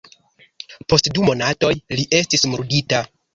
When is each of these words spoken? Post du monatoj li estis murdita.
Post 0.93 1.09
du 1.17 1.25
monatoj 1.27 1.71
li 2.01 2.07
estis 2.21 2.47
murdita. 2.55 3.05